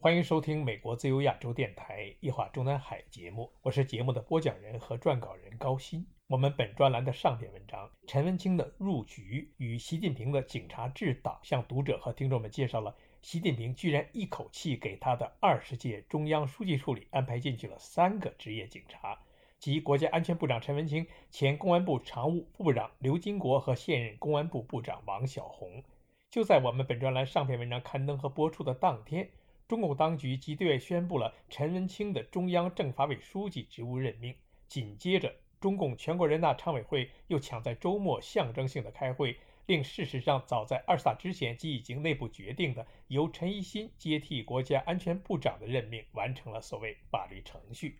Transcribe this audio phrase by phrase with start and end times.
[0.00, 6.06] 欢迎收听美国自由亚洲电台《夜话中南海》节目，我是节目的播讲人和撰稿人高鑫。
[6.28, 19.18] 我们本专栏的上篇文章，陈文清的入局与习近平的警察治党，向读者和听众们介绍了习近平居然一口气给他的二十届中央书记处里安排进去了三个职业警察，
[19.58, 25.82] 即国家安全部长陈文清、前公安部常务副部长刘金国和现任公安部部长王小洪。
[26.30, 29.28] 就在我们本专栏上篇文章刊登和播出的当天，
[29.68, 34.34] 中共当局即对外宣布了陈文清的中央政法委书记职务任命，
[34.66, 35.36] 紧接着。
[35.60, 47.98] 中共全国人大常委会又抢在周末象征性的开会，令事实上早在二十大之前即已经内部决定的由陈一新接替国家安全部长的任命完成了所谓法律程序。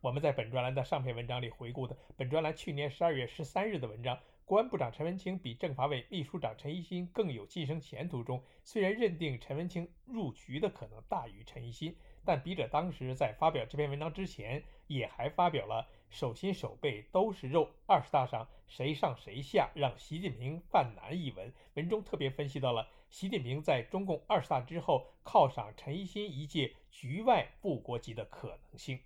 [0.00, 4.16] 我们在本专栏的上篇文章里回顾的本专栏去年十二月十三日的文章，
[4.48, 15.86] 国安部长陈文清比政法委秘书长陈一新更有晋升前途中，虽然认定陈文清入局的可能大于陈一新，但笔者当时在发表这篇文章之前，也还发表了。
[16.08, 21.52] 手心手背都是肉，二十大上谁上谁下，让习近平犯难一文。
[21.74, 28.98] 文中特别分析到了习近平在中共二十大之后犒赏陈一新一届局外副国级的可能性。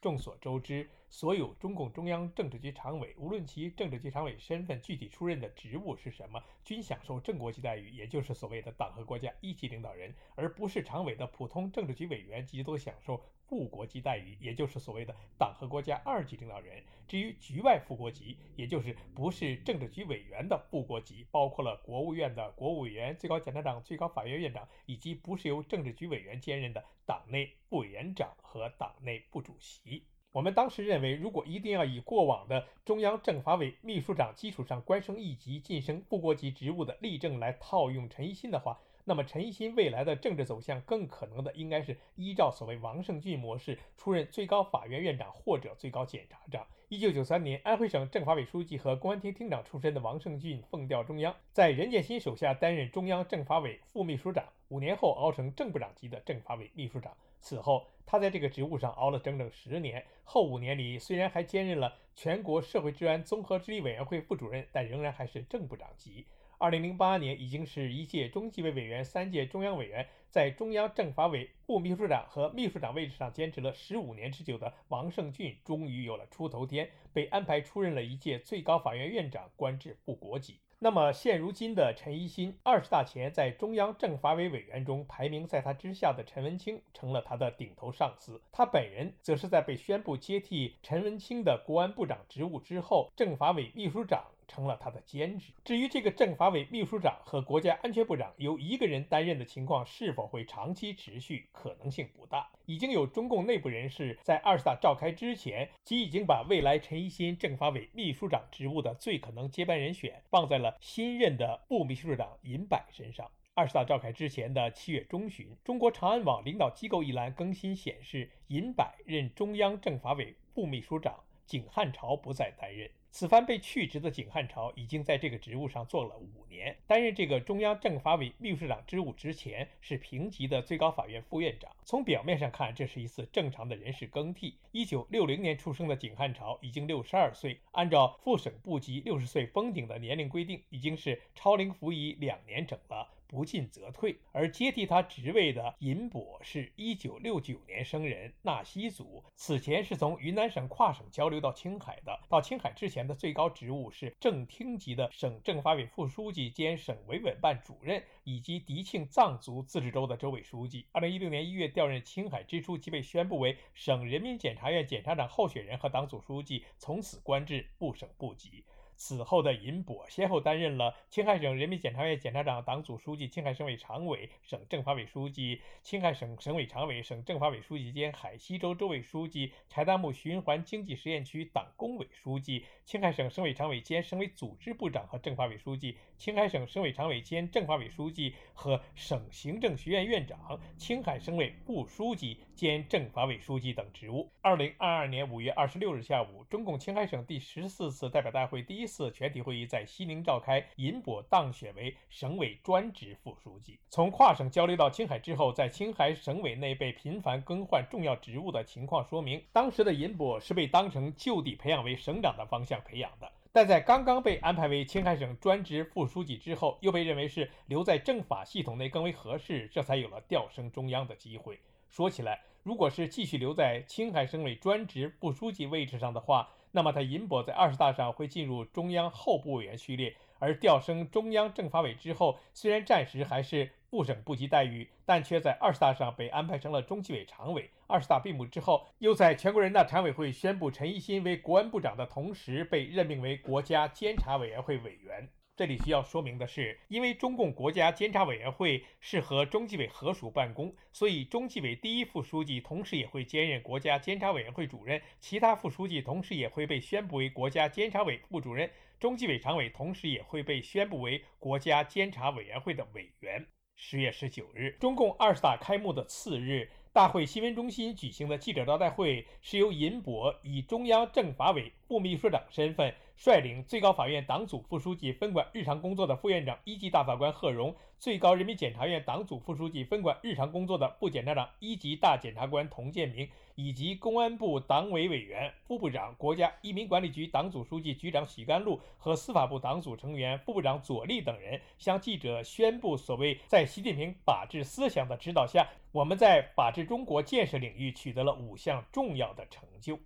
[0.00, 0.88] 众所周知。
[1.10, 16.84] 所有中共中央政治局常委，无论其政治局常委身份、具体出任的职务是什么，均享受正国级待遇，也就是所谓的党和国家一级领导人；而不是常委的普通政治局委员，即都享受副国级待遇，也就是所谓的党和国家二级领导人。
[17.08, 30.04] 至于局外副国级，也就是不是政治局委员的副国级，包括了国务院的国务委员、最高检察长、最高法院院长，以及不是由政治局委员兼任的党内副委员长和党内部主席。
[30.38, 46.64] 我们当时认为，如果一定要以过往的中央政法委秘书长基础上官升一级晋升副国级职务的例证来套用陈一新的话，那么陈一新未来的政治走向更可能的应该是依照所谓王胜俊模式出任最高法院院长或者最高检察长。
[46.88, 57.12] 一九九三年，安徽省政法委书记和公安厅厅长出身的王胜俊奉调中央，在任建新手下担任中央政法委副秘书长，五年后熬成正部长级的政法委秘书长。
[57.40, 60.04] 此后，他在这个职务上熬了整整十年。
[60.24, 66.26] 后五年里，虽然还兼任了全国社会治安综合治理委员会副主任，但仍然还是正部长级。
[66.58, 80.58] 二零零八年，已经是一届中纪委委员、三届中央委员，在中央政法委副秘书长和秘书长位置上坚持了十五年之久的王胜俊，终于有了出头天，被安排出任了一届最高法院院长，官至副国级。
[80.80, 94.24] 那么现如今的陈一新，二十大前在中央政法委委员中排名在他之下的陈文清成了他的顶头上司，他本人则是在被宣布接替陈文清的国安部长职务之后，政法委秘书长。
[94.48, 95.52] 成了他的兼职。
[95.64, 102.50] 至于这个政法委秘书长和国家安全部长由一个人担任的情况是否会长期持续，可能性不大。
[102.64, 113.30] 已经有中共内部人士在二十大召开之前，即已经把未来陈一新政法委秘书长职务的最可能接班人选放在了新任的副秘书长尹柏身上。
[113.54, 122.88] 二十大召开之前的七月中旬，中国长安网领导机构一栏更新显示，尹柏任中央政法委副秘书长，景汉朝不再担任。
[123.10, 131.74] 此番被去职的景汉朝已经在这个职务上做了五年，担任这个中央政法委秘书长职务之前是平级的最高法院副院长。
[131.86, 134.58] 从表面上看，这是一次正常的人事更替。
[134.72, 143.08] 一九六零年出生的景汉朝已经六十二岁，按照副省部级六十岁封顶的年龄规定，已经是超龄服役两年整了。
[143.28, 152.18] 不进则退，而接替他职位的尹博是一九六九年生人，纳西族，此前是从云南省跨省交流到青海的。
[152.28, 160.86] 到青海之前的最高职务是正厅级的省政法委副书记兼省维稳办主任，以及迪庆藏族自治州的州委书记。
[160.92, 168.64] 二零一六年一月调任青海之初，即被宣布为省人民检察院检察长候选人和党组书记，从此官至部省部级。
[168.98, 194.28] 此后的尹博先后担任了青海省人民检察院检察长、党组书记、青海省委常委、省政法委书记、青海省省委常委、省政法委书记兼海西州州委书记、柴达木循环经济实验区党工委书记、青海省省委常委兼省委组织部长和政法委书记、青海省省委常委兼政法委书记和省行政学院院长、青海省委副书记兼政法委书记等职务。
[194.42, 203.78] 二零二二年五月二十六日下午，中共青海省第十四次代表大会第一次全体会议在西宁召开，尹博当选为省委专职副书记。
[203.88, 213.32] 从跨省交流到青海之后，在青海省委内被频繁更换重要职务的情况说明，当时的尹博是被当成就地培养为省长的方向培养的。
[213.52, 221.60] 但在刚刚被安排为青海省专职副书记之后，又被认为是留在政法系统内更为合适，这才有了调升中央的机会。
[221.88, 230.14] 说起来，如果是继续留在青海省委专职副书记位置上的话，那么他尹博在二十大上会进入中央候补委员序列。
[230.40, 237.68] 而调升中央政法委之后，虽然暂时还是部省部级待遇，但却在二十大上被安排成了中纪委常委。
[237.88, 245.28] 二十大闭幕之后，又在全国人大常委会宣布陈一新为国安部长的同时，被任命为国家监察委员会委员。
[245.58, 258.70] 这里需要说明的是，因为中共国家监察委员会是和中纪委合署办公，所以中纪委第一副书记同时也会兼任国家监察委员会主任，其他副书记同时也会被宣布为国家监察委副主任，
[259.00, 263.44] 中纪委常委同时也会被宣布为国家监察委员会的委员。
[263.74, 266.70] 十月十九日，中共二十大开幕的次日。
[266.90, 277.74] 大会新闻中心举行的记者招待会是由尹博以中央政法委副秘书长身份，率领最高法院党组副书记分管日常工作的副院长一级大法官贺荣。
[277.98, 299.98] 最高人民检察院党组副书记分管日常工作的副检察长一级大检察官童建明，以及公安部党委委员、副部长、国家移民管理局党组书记、局长许甘露和司法部党组成员、副部长左立等人，向记者宣布：所谓在习近平法治思想的指导下，我们在法治中国建设领域取得了五项重要的成就。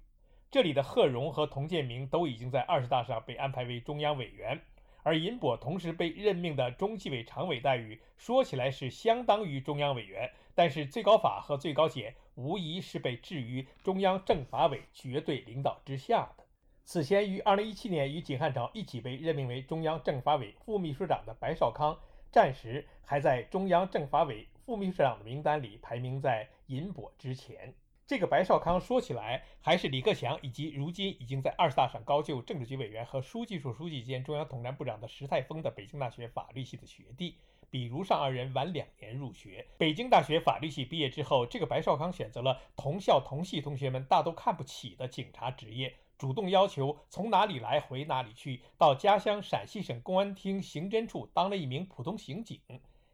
[0.52, 4.60] 这里的贺荣和童建明都已经在二十大上被安排为中央委员。
[5.02, 16.44] 而尹博同时被任命的中纪委常委待遇，说起来是相当于中央委员，但是最高法和最高检无疑是被置于中央政法委绝对领导之下的。
[16.84, 21.98] 此前于2017年与景汉朝一起被任命为中央政法委副秘书长的白少康，
[22.31, 27.72] 暂时还在中央政法委副秘书长的名单里排名在尹博之前。
[28.12, 37.38] 这个白少康说起来还是李克强以及如今已经在二十大上高就政治局委员和书记处书记兼中央统战部长的石泰峰的北京大学法律系的学弟，
[37.70, 39.66] 比如上二人晚两年入学。
[39.78, 52.60] 北京大学法律系毕业之后，这个白少康选择了同校同系同学们大都看不起的警察职业，主动要求从哪里来回哪里去，到家乡陕西省公安厅刑侦处当了一名普通刑警。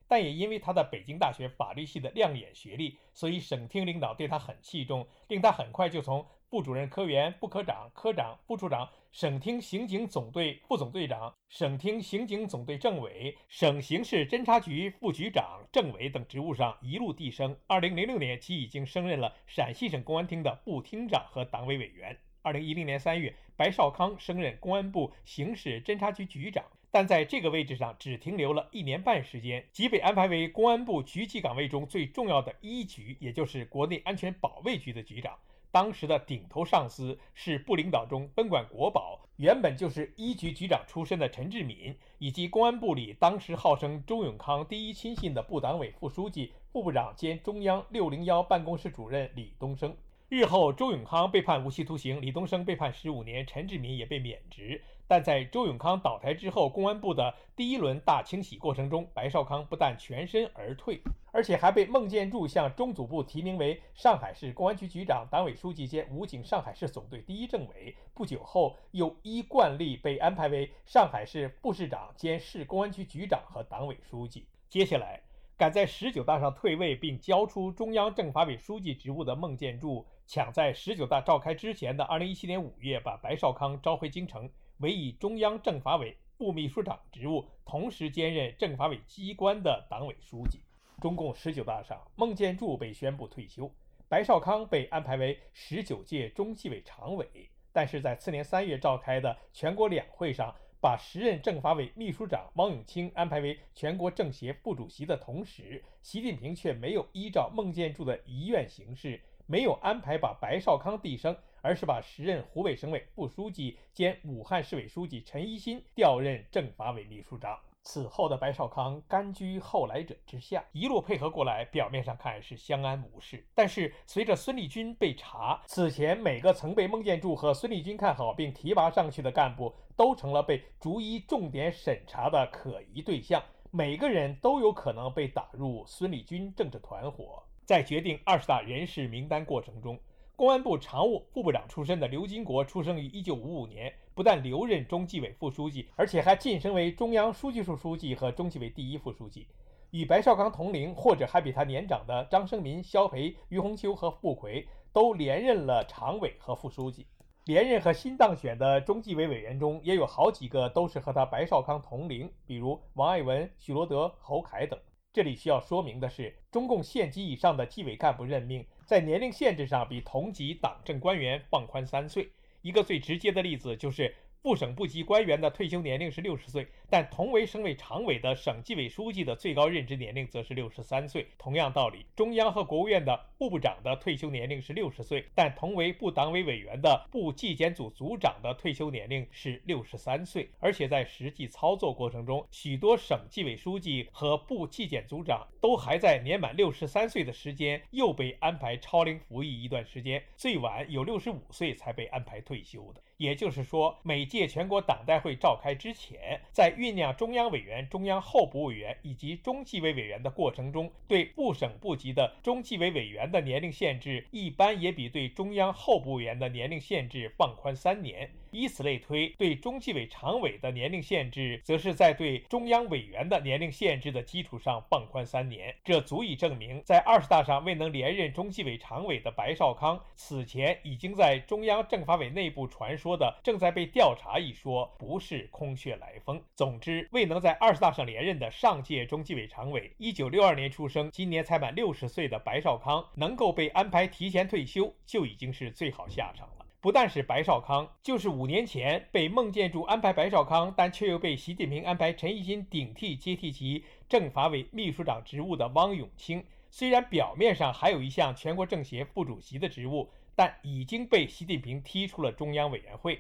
[0.09, 17.55] 但也因为他的北京大学法律系的亮眼学历，所以省厅领导对他很器重，令他很快就从部主任科员、部科长、科长、副处长、省厅刑警总队副总队长、省厅刑警总队政委、省刑事侦查局副局长、政委等职务上一路递升。
[17.67, 22.19] 二零零六年，其已经升任了陕西省公安厅的副厅长和党委委员。
[22.41, 26.65] 二零一零年三月，白少康升任公安部刑事侦查局局长。
[26.99, 35.33] 但在这个位置上只停留了一年半时间，即被安排为公安部局级岗位中最重要的一局，也就是国内安全保卫局的局长。
[35.71, 49.97] 当时的顶头上司是部领导中分管国保、原本就是一局局长出身的陈志敏，以及公安部里当时号称周永康第一亲信的部党委副书记、副部长兼中央六零幺办公室主任李东升。
[50.31, 54.83] 日后，周永康被判无期徒刑，李东升被判十五年，陈志敏也被免职。
[55.07, 61.01] 但在周永康倒台之后，公安部的第一轮大清洗过程中，白少康不但全身而退，
[61.33, 67.97] 而且还被孟建柱向中组部提名为上海市公安局局长、党委书记兼武警上海市总队第一政委。
[68.13, 74.47] 不久后，又依惯例被安排为上海市副市长兼市公安局局长和党委书记。
[74.69, 75.23] 接下来，
[75.57, 80.05] 赶在十九大上退位并交出中央政法委书记职务的孟建柱。
[80.29, 84.47] 抢在十九大召开之前的二零一七年五月，把白绍康召回京城，
[84.81, 90.61] 委以中央政法委副秘书长职务，同时兼任政法委机关的党委书记。
[91.01, 93.73] 中共十九大上，孟建柱被宣布退休，
[94.07, 97.49] 白绍康被安排为十九届中纪委常委。
[97.73, 109.19] 但是在次年三月召开的全国两会上，把时任政法委秘书长汪永清安排为全国政协副主席的同时，习近平却没有依照孟建柱的遗愿行事。
[109.51, 117.59] 没有安排把白少康递升，而是把时任湖北省委副书记兼武汉市委书记陈一新调任政法委秘书长。
[117.83, 123.43] 此后的白少康甘居后来者之下，一路配合过来，表面上看是相安无事。
[123.55, 137.43] 但是随着孙立军被查，此前每个曾被孟建柱和孙立军看好并提拔上去的干部，都成了被逐一重点审查的可疑对象，每个人都有可能被打入孙立军政治团伙。
[137.69, 140.01] 在决定二十大人事名单过程中，
[140.37, 149.47] 公安部常务副部长出身的刘金国出生于1955年，不但留任中纪委副书记，而且还晋升为中央书记处书记和中纪委第一副书记。
[149.91, 157.07] 与白绍康同龄或者还比他年长的张生民、肖培、于洪秋和傅奎都连任了常委和副书记。
[157.45, 164.79] 连任和新当选的中纪委委员中，也有好几个都是和他白绍康同龄，比如王爱文、许罗德、侯凯等。
[165.19, 172.31] 这里需要说明的是，中共县级以上的纪委干部任命，在年龄限制上比同级党政官员放宽三岁。
[172.63, 174.15] 一个最直接的例子就是。
[174.41, 181.27] 部省部级官员的退休年龄是六十岁，但同为省委常委的省纪委书记的最高任职年龄则是六十三岁。
[181.37, 190.49] 同样道理，中央和国务院的部部长的退休年龄是六十岁，但同为部党委委员的部纪检组组长的退休年龄是六十三岁。
[190.61, 203.03] 而且在实际操作过程中，许多省纪委书记和部纪检组长都还在年满六十三岁的时间又被安排超龄服役一段时间，最晚有六十五岁才被安排退休的。
[203.19, 218.31] 也就是说，每届全国党代会召开之前，在酝酿中央委员、中央候补委员以及中纪委委员的过程中，对部省部级的中纪委委员的年龄限制，一般也比对中央候补委员的年龄限制放宽三年。
[218.51, 225.75] 以此类推，对中纪委常委的年龄限制，则是在对中央委员的年龄限制的基础上放宽三年。
[225.85, 236.39] 这足以证明，在二十大上未能连任中纪委常委的白绍康，此前已经在中央政法委内部传说说的正在被调查一说，不是空穴来风。
[236.55, 246.67] 总之，未能在二十大上连任的上届中纪委常委，一九六二年出生，今年才满六十岁的白少康，能够被安排提前退休，就已经是最好下场了。
[246.83, 263.19] 不但是白少康，就是五年前被孟建柱安排白少康，但却又被习近平安排陈毅新顶替接替其政法委秘书长职务的汪永清，虽然表面上还有一项全国政协副主席的职务，但已经被习近平踢出了中央委员会。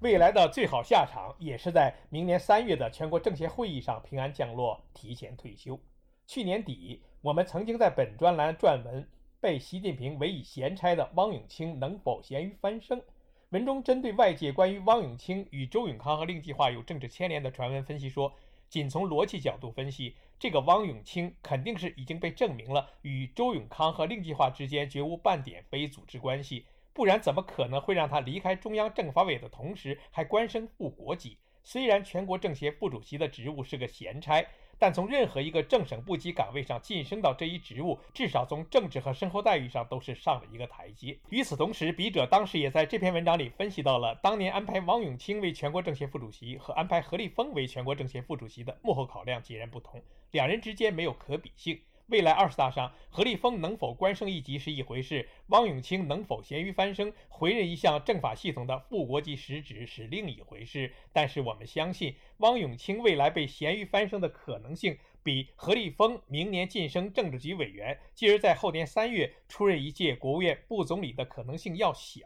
[0.00, 5.80] 未来的最好下场也是在明年三月的全国政协会议上平安降落，提前退休。
[6.26, 9.08] 去年底，我们曾经在本专栏撰文。
[9.40, 13.02] 被习近平委以闲差的汪永清能否咸鱼翻身？
[13.48, 18.30] 文中针对外界关于汪永清与周永康和令计划有政治牵连的传闻分析说，
[18.70, 31.36] 仅从逻辑角度分析，这个汪永清肯定是已经被证明了与周永康和令计划之间绝无半点非组织关系，不然怎么可能会让他离开中央政法委的同时还官升副国级？
[31.62, 34.46] 虽然全国政协副主席的职务是个闲差。
[34.80, 41.18] 但从任何一个正省部级岗位上晋升到这一职务，至少从政治和生活待遇上都是上了一个台阶。
[41.28, 51.78] 与此同时，笔者当时也在这篇文章里分析到了当年安排王永清为全国政协副主席和安排何立峰为全国政协副主席的幕后考量截然不同，两人之间没有可比性。
[52.06, 60.92] 未来二十大上，何立峰能否官升一级是一回事，汪永清能否咸鱼翻身，回任一项政法系统的副国级实职是另一回事。
[61.12, 64.98] 但是我们相信，汪永清未来被咸鱼翻身的可能性。
[65.22, 72.20] 比何立峰明年晋升政治局委员，继而在后年三月出任一届国务院副总理的可能性要小。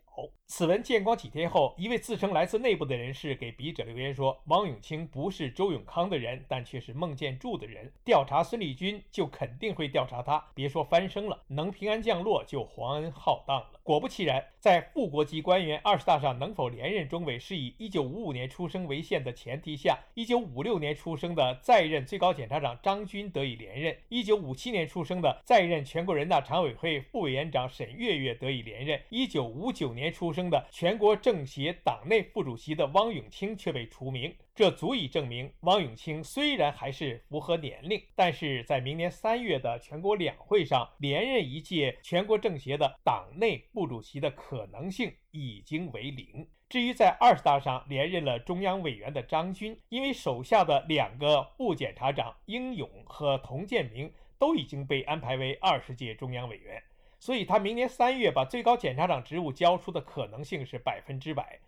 [0.47, 7.93] 此文见光几天后，一位自称来自内部的人士给笔者留言说：“汪永清不是周永康的人，但却是孟建柱的人。
[8.05, 34.35] 调查孙立军就肯定会调查他，别说翻身了，能平安降落就皇恩浩荡了。”果不其然，在副国级官员二十大上能否连任中委，是以1955年出生为限的前提下，1956年出生的在任最高检察长张军得以连任，1957年出生的在任全国人大常委会副委员长沈月月得以连任，1959年出生的全国政协党内副主席的汪永清却被除名。
[34.55, 46.49] 这足以证明，汪永清虽然还是符合年龄，但是在明年三月的全国两会上连任一届全国政协的党内副主席的可能性已经为零。
[46.69, 56.81] 至于在二十大上连任了中央委员的张军，因为手下的两个副检察长英勇和童建明都已经被安排为二十届中央委员，
[57.19, 61.59] 所以他明年三月把最高检察长职务交出的可能性是百分之百。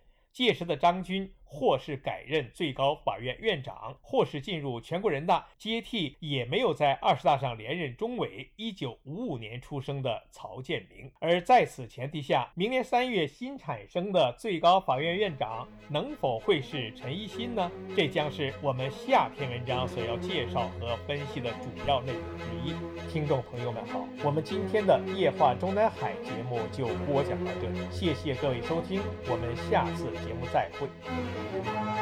[0.45, 1.31] 届时的张军。
[1.49, 11.09] 或是改任最高法院院长，或是进入全国人大接替也没有在二十大上连任中委一九五五年出生的曹建明。
[11.21, 17.71] 而在此前提下，明年三月新产生的最高法院院长能否会是陈一新呢？
[17.95, 22.73] 这将是我们下篇文章所要介绍和分析的主要内容之一。
[23.09, 31.96] 听众朋友们好，我们今天的夜话中南海节目就播讲到这里，谢谢各位收听，我们下次节目再会。